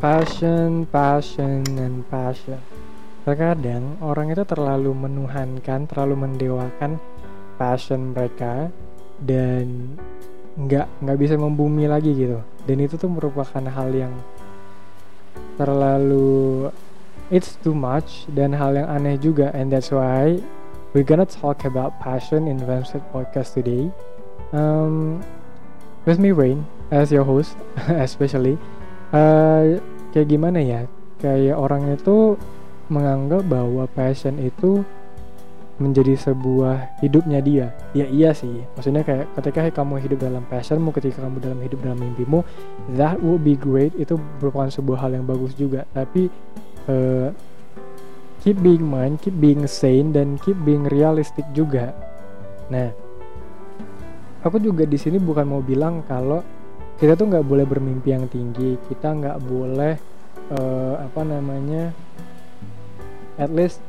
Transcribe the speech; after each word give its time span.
passion, 0.00 0.88
passion, 0.88 1.60
and 1.76 2.00
passion. 2.08 2.56
Terkadang 3.28 4.00
orang 4.00 4.32
itu 4.32 4.40
terlalu 4.48 4.96
menuhankan, 4.96 5.84
terlalu 5.84 6.24
mendewakan 6.24 6.96
passion 7.60 8.16
mereka 8.16 8.72
dan 9.20 9.94
nggak 10.56 10.88
nggak 11.04 11.18
bisa 11.20 11.36
membumi 11.36 11.84
lagi 11.84 12.16
gitu. 12.16 12.40
Dan 12.64 12.80
itu 12.80 12.96
tuh 12.96 13.12
merupakan 13.12 13.60
hal 13.60 13.92
yang 13.92 14.16
terlalu 15.60 16.72
it's 17.28 17.60
too 17.60 17.76
much 17.76 18.24
dan 18.32 18.56
hal 18.56 18.72
yang 18.72 18.88
aneh 18.88 19.20
juga 19.20 19.52
and 19.52 19.68
that's 19.68 19.92
why 19.92 20.40
we're 20.96 21.04
gonna 21.04 21.28
talk 21.28 21.68
about 21.68 21.92
passion 22.00 22.48
in 22.48 22.56
Ramset 22.64 23.04
podcast 23.12 23.52
today. 23.52 23.92
Um, 24.56 25.20
with 26.08 26.16
me 26.16 26.32
Rain 26.32 26.64
as 26.88 27.12
your 27.12 27.22
host 27.28 27.54
especially 28.02 28.56
uh, 29.12 29.78
kayak 30.12 30.28
gimana 30.28 30.58
ya? 30.60 30.86
Kayak 31.20 31.56
orang 31.56 31.94
itu 31.94 32.36
menganggap 32.90 33.46
bahwa 33.46 33.86
passion 33.90 34.36
itu 34.42 34.82
menjadi 35.80 36.12
sebuah 36.12 37.00
hidupnya 37.00 37.40
dia. 37.40 37.66
Ya 37.96 38.04
iya 38.06 38.30
sih. 38.36 38.62
Maksudnya 38.76 39.00
kayak 39.00 39.32
ketika 39.40 39.80
kamu 39.80 39.96
hidup 40.04 40.18
dalam 40.20 40.44
passionmu 40.44 40.92
ketika 40.92 41.24
kamu 41.24 41.40
dalam 41.40 41.60
hidup 41.64 41.80
dalam 41.80 41.98
mimpimu 41.98 42.44
that 43.00 43.16
would 43.24 43.40
be 43.40 43.56
great 43.56 43.96
itu 43.96 44.20
merupakan 44.38 44.68
sebuah 44.68 45.08
hal 45.08 45.16
yang 45.16 45.24
bagus 45.24 45.56
juga. 45.56 45.88
Tapi 45.96 46.28
uh, 46.92 47.32
keep 48.44 48.60
being 48.60 48.84
mind 48.84 49.24
keep 49.24 49.32
being 49.40 49.64
sane 49.64 50.12
dan 50.12 50.36
keep 50.44 50.56
being 50.68 50.84
realistic 50.92 51.48
juga. 51.56 51.96
Nah 52.68 52.92
aku 54.44 54.60
juga 54.60 54.84
di 54.84 55.00
sini 55.00 55.16
bukan 55.16 55.48
mau 55.48 55.64
bilang 55.64 56.04
kalau 56.04 56.44
kita 57.00 57.16
tuh 57.16 57.32
nggak 57.32 57.48
boleh 57.48 57.64
bermimpi 57.64 58.12
yang 58.12 58.28
tinggi. 58.28 58.76
Kita 58.84 59.16
nggak 59.16 59.40
boleh 59.40 59.96
uh, 60.52 61.00
apa 61.00 61.20
namanya 61.24 61.96
at 63.40 63.48
least 63.48 63.80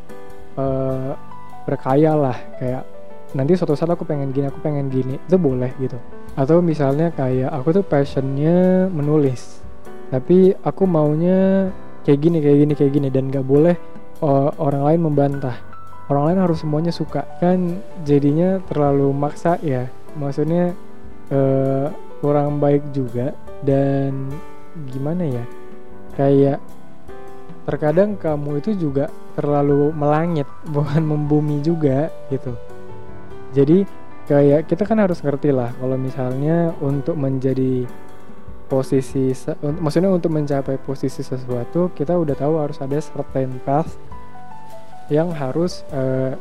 uh, 0.56 1.20
berkaya 1.68 2.16
lah. 2.16 2.40
Kayak 2.56 2.88
nanti 3.36 3.60
suatu 3.60 3.76
saat 3.76 3.92
aku 3.92 4.08
pengen 4.08 4.32
gini 4.32 4.48
aku 4.48 4.64
pengen 4.64 4.88
gini. 4.88 5.20
Itu 5.28 5.36
boleh 5.36 5.76
gitu. 5.84 6.00
Atau 6.40 6.64
misalnya 6.64 7.12
kayak 7.12 7.52
aku 7.52 7.84
tuh 7.84 7.84
passionnya 7.84 8.88
menulis. 8.88 9.60
Tapi 10.08 10.56
aku 10.64 10.88
maunya 10.88 11.68
kayak 12.08 12.20
gini 12.24 12.38
kayak 12.40 12.58
gini 12.64 12.74
kayak 12.80 12.92
gini. 12.96 13.08
Dan 13.12 13.28
nggak 13.28 13.44
boleh 13.44 13.76
uh, 14.24 14.56
orang 14.56 14.88
lain 14.88 15.02
membantah. 15.04 15.60
Orang 16.08 16.32
lain 16.32 16.40
harus 16.40 16.64
semuanya 16.64 16.96
suka. 16.96 17.28
Kan 17.44 17.84
jadinya 18.08 18.64
terlalu 18.72 19.12
maksa 19.12 19.60
ya. 19.60 19.92
Maksudnya 20.16 20.72
uh, 21.28 21.92
kurang 22.22 22.62
baik 22.62 22.94
juga 22.94 23.34
dan 23.66 24.30
gimana 24.94 25.26
ya? 25.26 25.46
Kayak 26.16 26.62
terkadang 27.66 28.18
kamu 28.18 28.62
itu 28.62 28.78
juga 28.78 29.10
terlalu 29.34 29.90
melangit 29.94 30.48
bukan 30.76 31.02
membumi 31.02 31.60
juga 31.66 32.14
gitu. 32.30 32.54
Jadi 33.52 33.84
kayak 34.30 34.70
kita 34.70 34.88
kan 34.88 35.02
harus 35.02 35.20
ngerti 35.20 35.52
lah 35.52 35.74
kalau 35.76 35.98
misalnya 36.00 36.72
untuk 36.80 37.20
menjadi 37.20 37.84
posisi 38.72 39.36
maksudnya 39.84 40.08
untuk 40.08 40.32
mencapai 40.32 40.80
posisi 40.80 41.20
sesuatu 41.20 41.92
kita 41.92 42.16
udah 42.16 42.32
tahu 42.40 42.54
harus 42.64 42.80
ada 42.80 42.96
certain 43.04 43.60
path 43.68 43.92
yang 45.12 45.28
harus 45.36 45.84
uh, 45.92 46.32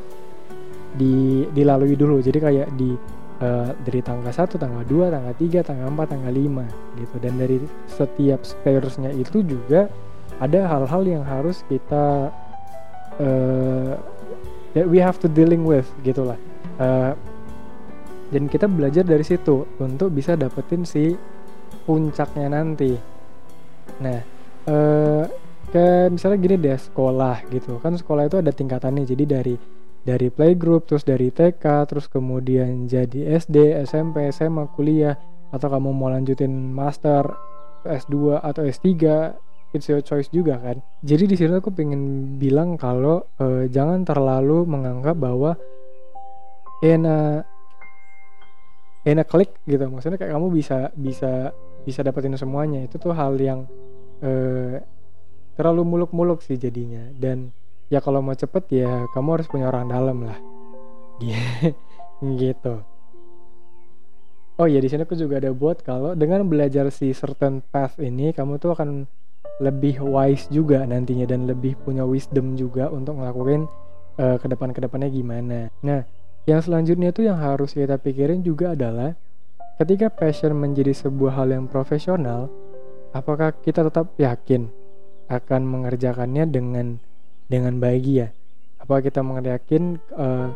di 0.95 1.47
dilalui 1.51 1.99
dulu. 1.99 2.23
Jadi 2.23 2.39
kayak 2.39 2.69
di 2.79 2.95
uh, 3.41 3.73
dari 3.85 4.01
tanggal 4.05 4.31
1, 4.31 4.57
tanggal 4.57 4.85
2, 4.85 5.11
tanggal 5.11 5.35
3, 5.35 5.67
tanggal 5.67 5.89
4, 5.93 6.13
tanggal 6.13 6.33
5 6.33 7.01
gitu. 7.01 7.17
Dan 7.21 7.33
dari 7.41 7.57
setiap 7.91 8.41
stairs-nya 8.45 9.11
itu 9.17 9.43
juga 9.45 9.91
ada 10.41 10.61
hal-hal 10.69 11.03
yang 11.05 11.25
harus 11.25 11.61
kita 11.69 12.33
uh, 13.21 13.93
that 14.73 14.87
we 14.87 15.01
have 15.03 15.21
to 15.21 15.29
dealing 15.29 15.67
with 15.67 15.89
gitulah. 16.07 16.39
Uh, 16.81 17.13
dan 18.31 18.47
kita 18.47 18.71
belajar 18.71 19.03
dari 19.03 19.27
situ 19.27 19.67
untuk 19.83 20.15
bisa 20.15 20.39
dapetin 20.39 20.87
si 20.87 21.19
puncaknya 21.83 22.47
nanti. 22.47 22.95
Nah, 23.99 24.23
uh, 24.71 25.25
kayak 25.71 26.15
misalnya 26.15 26.39
gini 26.43 26.57
deh 26.59 26.79
sekolah 26.79 27.47
gitu 27.51 27.79
kan 27.79 27.95
sekolah 27.95 28.27
itu 28.27 28.43
ada 28.43 28.51
tingkatannya 28.51 29.07
jadi 29.07 29.25
dari 29.39 29.55
dari 30.01 30.33
playgroup 30.33 30.89
terus 30.89 31.05
dari 31.05 31.29
TK 31.29 31.65
terus 31.85 32.09
kemudian 32.09 32.89
jadi 32.89 33.37
SD 33.37 33.85
SMP 33.85 34.33
SMA 34.33 34.71
kuliah 34.73 35.17
atau 35.51 35.69
kamu 35.69 35.91
mau 35.93 36.09
lanjutin 36.09 36.51
master 36.73 37.27
S2 37.85 38.41
atau 38.41 38.63
S3 38.65 38.89
it's 39.71 39.87
your 39.87 40.03
choice 40.03 40.29
juga 40.31 40.59
kan? 40.59 40.83
Jadi 41.03 41.31
di 41.31 41.37
sini 41.39 41.55
aku 41.59 41.71
pengen 41.71 42.35
bilang 42.39 42.75
kalau 42.75 43.23
uh, 43.39 43.65
jangan 43.71 44.03
terlalu 44.03 44.67
menganggap 44.67 45.15
bahwa 45.15 45.55
in 46.83 47.07
a 47.07 47.45
click 49.27 49.55
gitu. 49.65 49.85
Maksudnya 49.87 50.19
kayak 50.19 50.35
kamu 50.35 50.49
bisa 50.51 50.91
bisa 50.95 51.55
bisa 51.87 52.01
dapetin 52.03 52.35
semuanya. 52.35 52.83
Itu 52.85 52.99
tuh 52.99 53.15
hal 53.15 53.39
yang 53.39 53.71
uh, 54.21 54.77
terlalu 55.55 55.83
muluk-muluk 55.87 56.43
sih 56.43 56.59
jadinya. 56.59 57.07
Dan 57.15 57.55
ya 57.91 57.99
kalau 57.99 58.23
mau 58.23 58.39
cepet 58.39 58.87
ya 58.87 59.11
kamu 59.11 59.29
harus 59.37 59.49
punya 59.51 59.67
orang 59.69 59.91
dalam 59.91 60.19
lah. 60.25 60.39
Gitu. 62.41 62.75
Oh 64.61 64.69
ya 64.69 64.77
di 64.77 64.89
sini 64.93 65.09
aku 65.09 65.17
juga 65.17 65.41
ada 65.41 65.51
buat 65.57 65.81
kalau 65.81 66.13
dengan 66.13 66.45
belajar 66.45 66.93
si 66.93 67.11
certain 67.17 67.65
path 67.65 67.97
ini 67.97 68.31
kamu 68.37 68.61
tuh 68.61 68.77
akan 68.77 69.09
lebih 69.61 70.05
wise 70.05 70.49
juga 70.53 70.85
nantinya 70.85 71.25
dan 71.29 71.49
lebih 71.49 71.81
punya 71.81 72.05
wisdom 72.05 72.61
juga 72.61 72.93
untuk 72.93 73.17
ngelakuin 73.21 73.65
uh, 74.21 74.37
ke 74.37 74.47
depan 74.53 74.77
ke 74.77 74.85
depannya 74.85 75.09
gimana. 75.09 75.73
Nah 75.81 76.05
yang 76.45 76.61
selanjutnya 76.61 77.13
tuh 77.13 77.29
yang 77.29 77.41
harus 77.41 77.73
kita 77.73 77.97
pikirin 77.97 78.45
juga 78.45 78.77
adalah 78.77 79.17
ketika 79.81 80.13
passion 80.13 80.53
menjadi 80.57 80.93
sebuah 80.93 81.41
hal 81.41 81.57
yang 81.57 81.65
profesional 81.65 82.53
apakah 83.17 83.57
kita 83.65 83.81
tetap 83.81 84.13
yakin 84.21 84.69
akan 85.33 85.63
mengerjakannya 85.65 86.45
dengan 86.53 87.01
dengan 87.51 87.83
bahagia. 87.83 88.31
Apa 88.79 89.03
kita 89.03 89.27
mengerjakan 89.27 89.99
uh, 90.15 90.49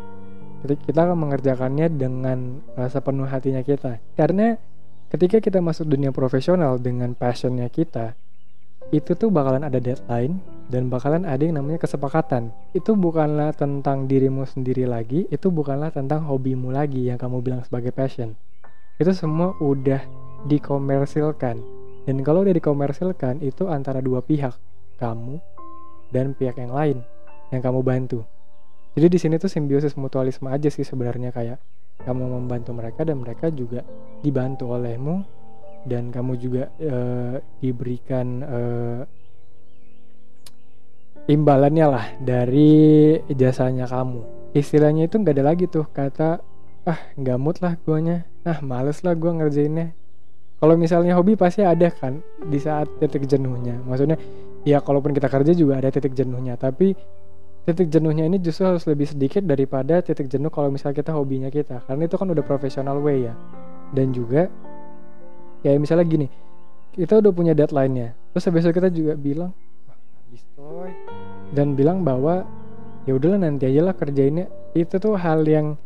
kita 0.64 1.04
akan 1.04 1.18
mengerjakannya 1.28 1.92
dengan 1.92 2.62
uh, 2.78 2.88
sepenuh 2.88 3.26
hatinya 3.26 3.60
kita. 3.60 3.98
Karena 4.14 4.54
ketika 5.10 5.42
kita 5.42 5.58
masuk 5.58 5.90
dunia 5.90 6.14
profesional 6.14 6.78
dengan 6.78 7.12
passionnya 7.12 7.66
kita 7.68 8.14
itu 8.92 9.16
tuh 9.16 9.32
bakalan 9.32 9.64
ada 9.64 9.80
deadline 9.80 10.38
dan 10.68 10.86
bakalan 10.86 11.26
ada 11.26 11.42
yang 11.42 11.58
namanya 11.58 11.82
kesepakatan. 11.82 12.54
Itu 12.72 12.94
bukanlah 12.94 13.52
tentang 13.52 14.06
dirimu 14.06 14.46
sendiri 14.46 14.86
lagi 14.86 15.26
itu 15.28 15.50
bukanlah 15.50 15.90
tentang 15.90 16.24
hobimu 16.30 16.70
lagi 16.70 17.10
yang 17.10 17.18
kamu 17.18 17.42
bilang 17.42 17.60
sebagai 17.66 17.90
passion. 17.90 18.38
Itu 18.96 19.10
semua 19.10 19.52
udah 19.58 20.00
dikomersilkan. 20.46 21.56
Dan 22.04 22.20
kalau 22.20 22.44
udah 22.44 22.52
dikomersilkan 22.52 23.40
itu 23.40 23.66
antara 23.66 24.04
dua 24.04 24.20
pihak 24.20 24.52
kamu 25.00 25.40
dan 26.10 26.36
pihak 26.36 26.58
yang 26.58 26.72
lain 26.72 26.98
yang 27.52 27.62
kamu 27.62 27.80
bantu. 27.84 28.24
Jadi 28.94 29.06
di 29.10 29.18
sini 29.18 29.34
tuh 29.38 29.50
simbiosis 29.50 29.98
mutualisme 29.98 30.50
aja 30.50 30.70
sih 30.70 30.86
sebenarnya 30.86 31.34
kayak 31.34 31.58
kamu 32.02 32.26
membantu 32.26 32.70
mereka 32.74 33.02
dan 33.02 33.22
mereka 33.22 33.50
juga 33.50 33.82
dibantu 34.22 34.74
olehmu 34.74 35.22
dan 35.84 36.08
kamu 36.10 36.32
juga 36.40 36.64
uh, 36.80 37.36
diberikan 37.60 38.26
uh, 38.42 39.02
imbalannya 41.28 41.86
lah 41.88 42.06
dari 42.20 43.16
jasanya 43.32 43.88
kamu. 43.88 44.52
Istilahnya 44.54 45.10
itu 45.10 45.18
nggak 45.18 45.34
ada 45.40 45.44
lagi 45.44 45.64
tuh 45.66 45.86
kata 45.90 46.40
ah 46.84 47.00
nggak 47.16 47.38
mood 47.40 47.56
lah 47.64 47.74
guanya, 47.82 48.28
ah 48.44 48.60
males 48.60 49.00
lah 49.02 49.16
gua 49.16 49.34
ngerjainnya. 49.40 49.96
Kalau 50.60 50.80
misalnya 50.80 51.18
hobi 51.18 51.36
pasti 51.36 51.60
ada 51.60 51.90
kan 51.92 52.24
di 52.48 52.56
saat 52.56 52.88
titik 53.02 53.28
jenuhnya. 53.28 53.76
Maksudnya 53.84 54.16
ya 54.64 54.80
kalaupun 54.80 55.12
kita 55.12 55.28
kerja 55.28 55.52
juga 55.52 55.78
ada 55.78 55.92
titik 55.92 56.16
jenuhnya 56.16 56.56
tapi 56.56 56.96
titik 57.64 57.88
jenuhnya 57.88 58.28
ini 58.28 58.36
justru 58.40 58.68
harus 58.68 58.84
lebih 58.84 59.08
sedikit 59.08 59.40
daripada 59.44 60.04
titik 60.04 60.28
jenuh 60.28 60.52
kalau 60.52 60.68
misalnya 60.68 61.00
kita 61.00 61.16
hobinya 61.16 61.48
kita 61.48 61.80
karena 61.88 62.04
itu 62.04 62.16
kan 62.20 62.28
udah 62.28 62.44
profesional 62.44 63.00
way 63.00 63.28
ya. 63.28 63.34
Dan 63.94 64.10
juga 64.12 64.50
kayak 65.64 65.78
misalnya 65.80 66.04
gini 66.04 66.26
kita 66.92 67.24
udah 67.24 67.32
punya 67.32 67.56
deadline-nya 67.56 68.12
terus 68.34 68.44
besok 68.52 68.76
kita 68.76 68.92
juga 68.92 69.16
bilang 69.16 69.50
habis 69.88 70.44
toy 70.52 70.92
dan 71.56 71.72
bilang 71.72 72.04
bahwa 72.04 72.44
ya 73.08 73.16
udahlah 73.16 73.40
nanti 73.40 73.68
aja 73.68 73.80
lah 73.80 73.94
kerjainnya. 73.96 74.48
Itu 74.76 75.00
tuh 75.00 75.16
hal 75.16 75.46
yang 75.48 75.78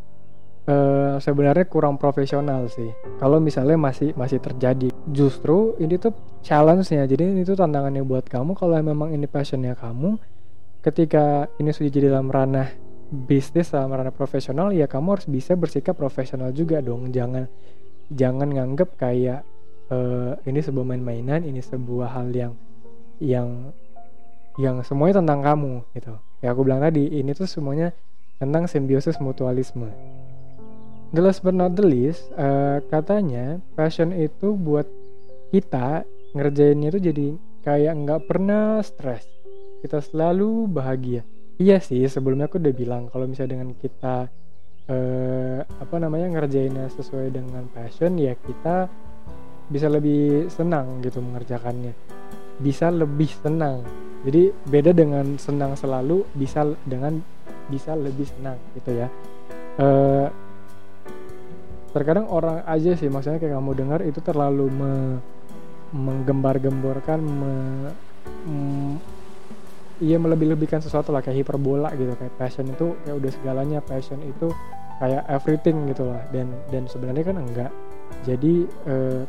uh, 0.69 1.17
sebenarnya 1.19 1.67
kurang 1.67 1.97
profesional 1.97 2.69
sih. 2.69 2.93
Kalau 3.19 3.41
misalnya 3.41 3.81
masih 3.81 4.13
masih 4.15 4.39
terjadi. 4.39 4.93
Justru 5.09 5.75
ini 5.81 5.97
tuh 5.97 6.13
challenge-nya. 6.45 7.09
Jadi 7.09 7.33
ini 7.35 7.43
tuh 7.43 7.57
tantangannya 7.57 8.05
buat 8.05 8.29
kamu. 8.29 8.55
Kalau 8.55 8.77
memang 8.79 9.11
ini 9.17 9.25
passionnya 9.25 9.75
kamu 9.75 10.21
ketika 10.79 11.51
ini 11.59 11.75
sudah 11.75 11.91
jadi 11.91 12.07
dalam 12.15 12.31
ranah 12.31 12.71
bisnis 13.09 13.73
dalam 13.73 13.91
ranah 13.91 14.15
profesional 14.15 14.71
ya 14.71 14.87
kamu 14.87 15.19
harus 15.19 15.27
bisa 15.27 15.57
bersikap 15.57 15.97
profesional 15.97 16.53
juga 16.53 16.85
dong. 16.85 17.09
Jangan 17.11 17.49
jangan 18.13 18.49
nganggep 18.53 18.95
kayak 19.01 19.43
uh, 19.91 20.37
ini 20.45 20.61
sebuah 20.61 20.85
main-mainan 20.85 21.45
ini 21.45 21.61
sebuah 21.65 22.15
hal 22.15 22.29
yang 22.33 22.53
yang 23.19 23.73
yang 24.59 24.83
semuanya 24.85 25.25
tentang 25.25 25.41
kamu 25.41 25.73
gitu. 25.97 26.15
Kayak 26.39 26.53
aku 26.55 26.61
bilang 26.63 26.83
tadi 26.85 27.05
ini 27.19 27.31
tuh 27.35 27.49
semuanya 27.51 27.91
tentang 28.39 28.71
simbiosis 28.71 29.19
mutualisme 29.19 30.18
the 31.13 31.21
last 31.25 31.41
but 31.41 31.57
not 31.57 31.73
the 31.77 31.85
least 31.85 32.29
uh, 32.37 32.85
katanya 32.93 33.61
passion 33.73 34.13
itu 34.13 34.53
buat 34.53 34.85
kita 35.49 36.05
ngerjainnya 36.37 36.93
itu 36.93 37.01
jadi 37.01 37.29
kayak 37.65 37.93
nggak 38.05 38.21
pernah 38.29 38.81
stres. 38.85 39.25
Kita 39.81 40.03
selalu 40.03 40.69
bahagia. 40.69 41.25
Iya 41.59 41.83
sih 41.83 42.05
sebelumnya 42.07 42.47
aku 42.47 42.61
udah 42.61 42.75
bilang 42.75 43.03
kalau 43.11 43.27
misalnya 43.27 43.59
dengan 43.59 43.75
kita 43.75 44.31
uh, 44.89 45.59
apa 45.65 45.97
namanya 45.99 46.39
ngerjainnya 46.39 46.87
sesuai 46.93 47.35
dengan 47.35 47.67
passion 47.73 48.15
ya 48.15 48.37
kita 48.39 48.87
bisa 49.69 49.89
lebih 49.89 50.49
senang 50.53 51.01
gitu 51.03 51.21
mengerjakannya. 51.25 51.93
Bisa 52.61 52.93
lebih 52.93 53.31
senang. 53.33 53.85
Jadi 54.27 54.51
beda 54.67 54.91
dengan 54.91 55.39
senang 55.39 55.79
selalu 55.79 56.27
bisa 56.35 56.67
dengan 56.85 57.23
bisa 57.71 57.95
lebih 57.95 58.27
senang 58.27 58.59
gitu 58.75 58.99
ya. 58.99 59.09
Uh, 59.79 60.27
terkadang 61.99 62.31
orang 62.31 62.63
aja 62.63 62.95
sih 62.95 63.11
maksudnya 63.11 63.43
kayak 63.43 63.59
kamu 63.59 63.75
dengar 63.75 64.01
itu 64.07 64.23
terlalu 64.23 64.71
me, 64.71 64.93
menggembar-gemborkan 65.91 67.19
me, 67.19 67.55
mm, 68.47 68.93
iya 69.99 70.15
melebih-lebihkan 70.15 70.79
sesuatu 70.79 71.11
lah 71.11 71.27
kayak 71.27 71.43
hiperbola 71.43 71.91
gitu 71.99 72.15
kayak 72.15 72.35
passion 72.39 72.71
itu 72.71 72.95
kayak 73.03 73.19
udah 73.19 73.31
segalanya 73.35 73.79
passion 73.83 74.23
itu 74.23 74.55
kayak 75.03 75.27
everything 75.31 75.91
gitu 75.91 76.07
lah. 76.07 76.23
Dan 76.31 76.55
dan 76.71 76.87
sebenarnya 76.87 77.25
kan 77.27 77.37
enggak. 77.39 77.71
Jadi 78.27 78.67
uh, 78.87 79.23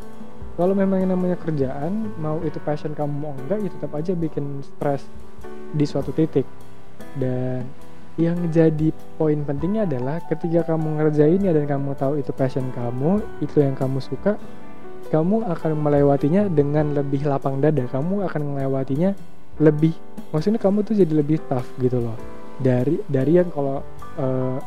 kalau 0.53 0.75
memang 0.75 1.01
yang 1.01 1.15
namanya 1.15 1.37
kerjaan 1.39 2.13
mau 2.19 2.37
itu 2.45 2.61
passion 2.61 2.93
kamu 2.93 3.13
mau 3.13 3.33
enggak 3.33 3.65
ya 3.65 3.69
tetap 3.73 3.91
aja 3.97 4.13
bikin 4.13 4.61
stres 4.61 5.05
di 5.73 5.85
suatu 5.89 6.13
titik. 6.13 6.45
Dan 7.17 7.65
yang 8.19 8.35
jadi 8.51 8.91
poin 9.15 9.39
pentingnya 9.47 9.87
adalah 9.87 10.19
ketika 10.27 10.75
kamu 10.75 10.99
ngerjainnya 10.99 11.55
dan 11.55 11.63
kamu 11.63 11.95
tahu 11.95 12.19
itu 12.19 12.35
passion 12.35 12.67
kamu 12.75 13.23
itu 13.39 13.63
yang 13.63 13.79
kamu 13.79 14.03
suka 14.03 14.35
kamu 15.07 15.47
akan 15.47 15.71
melewatinya 15.79 16.45
dengan 16.51 16.93
lebih 16.93 17.25
lapang 17.25 17.57
dada. 17.57 17.81
Kamu 17.89 18.29
akan 18.29 18.41
melewatinya 18.53 19.15
lebih 19.57 19.95
maksudnya 20.29 20.61
kamu 20.61 20.85
tuh 20.85 20.93
jadi 20.99 21.13
lebih 21.15 21.41
tough 21.49 21.65
gitu 21.81 21.97
loh. 21.97 22.13
Dari 22.59 22.99
dari 23.07 23.39
yang 23.39 23.49
kalau 23.49 23.81
uh, 24.19 24.59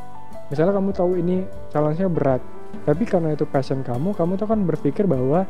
misalnya 0.48 0.72
kamu 0.80 0.90
tahu 0.96 1.10
ini 1.20 1.44
challenge-nya 1.70 2.08
berat 2.08 2.42
tapi 2.82 3.04
karena 3.04 3.36
itu 3.36 3.44
passion 3.44 3.84
kamu 3.84 4.16
kamu 4.16 4.40
tuh 4.40 4.48
kan 4.48 4.60
berpikir 4.64 5.04
bahwa 5.04 5.44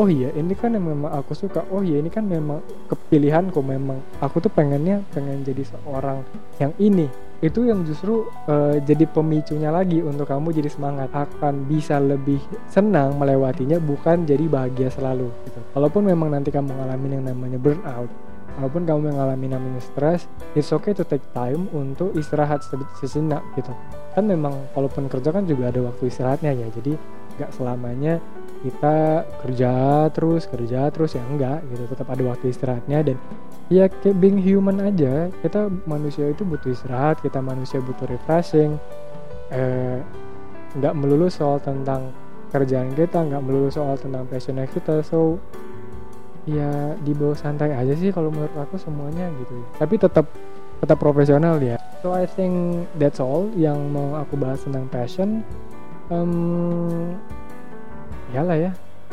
oh 0.00 0.08
iya 0.08 0.32
ini 0.32 0.56
kan 0.56 0.72
yang 0.72 0.88
memang 0.88 1.12
aku 1.12 1.36
suka. 1.36 1.64
Oh 1.68 1.84
iya 1.84 2.00
ini 2.00 2.08
kan 2.08 2.24
memang 2.24 2.64
kepilihanku. 2.88 3.60
Memang 3.60 4.00
aku 4.22 4.40
tuh 4.40 4.52
pengennya 4.52 5.04
pengen 5.12 5.44
jadi 5.44 5.64
seorang 5.66 6.24
yang 6.56 6.72
ini. 6.80 7.08
Itu 7.42 7.66
yang 7.66 7.82
justru 7.82 8.30
uh, 8.46 8.78
jadi 8.78 9.02
pemicunya 9.10 9.74
lagi 9.74 9.98
untuk 9.98 10.30
kamu 10.30 10.54
jadi 10.54 10.70
semangat. 10.70 11.10
Akan 11.10 11.66
bisa 11.66 11.98
lebih 11.98 12.38
senang 12.70 13.18
melewatinya 13.18 13.82
bukan 13.82 14.24
jadi 14.24 14.46
bahagia 14.46 14.88
selalu 14.88 15.28
gitu. 15.48 15.60
walaupun 15.74 16.02
memang 16.06 16.32
nanti 16.32 16.48
kamu 16.54 16.70
mengalami 16.70 17.06
yang 17.12 17.24
namanya 17.26 17.58
burnout 17.58 18.10
walaupun 18.58 18.84
kamu 18.84 19.00
mengalami 19.12 19.46
namanya 19.48 19.80
stres 19.80 20.28
it's 20.52 20.72
okay 20.76 20.92
to 20.92 21.04
take 21.08 21.24
time 21.32 21.68
untuk 21.72 22.12
istirahat 22.16 22.60
sejenak 23.00 23.40
gitu. 23.56 23.72
Kan 24.12 24.28
memang 24.28 24.52
walaupun 24.76 25.08
kerja 25.08 25.32
kan 25.32 25.48
juga 25.48 25.72
ada 25.72 25.80
waktu 25.88 26.12
istirahatnya 26.12 26.52
ya. 26.52 26.68
Jadi 26.68 26.92
nggak 27.38 27.52
selamanya 27.54 28.20
kita 28.62 29.26
kerja 29.42 29.72
terus 30.14 30.46
kerja 30.46 30.86
terus 30.94 31.18
ya 31.18 31.22
enggak 31.26 31.66
gitu. 31.70 31.82
Tetap 31.90 32.06
ada 32.06 32.22
waktu 32.30 32.54
istirahatnya 32.54 32.98
dan 33.02 33.16
ya 33.66 33.90
kayak 33.90 34.16
being 34.22 34.38
human 34.38 34.78
aja. 34.78 35.28
Kita 35.42 35.66
manusia 35.84 36.30
itu 36.30 36.46
butuh 36.46 36.70
istirahat 36.70 37.18
kita 37.20 37.42
manusia 37.42 37.82
butuh 37.82 38.06
refreshing. 38.06 38.78
Eh, 39.52 39.98
melulu 40.78 41.28
soal 41.28 41.60
tentang 41.60 42.14
kerjaan 42.54 42.94
kita 42.96 43.20
nggak 43.20 43.42
melulu 43.42 43.68
soal 43.68 43.98
tentang 43.98 44.24
passionnya 44.30 44.70
kita. 44.70 45.02
So 45.02 45.42
ya 46.46 46.98
dibawa 47.06 47.38
santai 47.38 47.70
aja 47.70 47.94
sih 47.94 48.10
kalau 48.10 48.30
menurut 48.30 48.54
aku 48.54 48.78
semuanya 48.78 49.26
gitu. 49.42 49.58
Tapi 49.78 49.94
tetap 49.98 50.26
tetap 50.78 50.98
profesional 50.98 51.58
ya. 51.58 51.78
So 52.02 52.10
I 52.14 52.26
think 52.26 52.86
that's 52.98 53.22
all 53.22 53.46
yang 53.54 53.90
mau 53.94 54.18
aku 54.18 54.34
bahas 54.38 54.62
tentang 54.62 54.90
passion 54.90 55.46
um, 56.12 57.16
iyalah 58.36 58.56
ya 58.68 58.72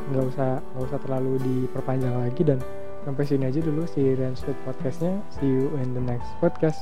nggak 0.10 0.26
usah 0.36 0.50
nggak 0.60 0.86
usah 0.90 1.00
terlalu 1.04 1.34
diperpanjang 1.44 2.16
lagi 2.16 2.42
dan 2.44 2.60
sampai 3.04 3.24
sini 3.24 3.48
aja 3.48 3.60
dulu 3.64 3.88
si 3.88 4.16
Rensweet 4.16 4.58
podcastnya. 4.68 5.20
See 5.40 5.48
you 5.48 5.72
in 5.80 5.96
the 5.96 6.04
next 6.04 6.28
podcast. 6.44 6.80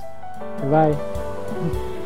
Bye 0.69 1.96